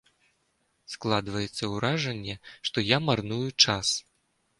[0.93, 2.35] Складваецца ўражанне,
[2.69, 3.93] што я марную час.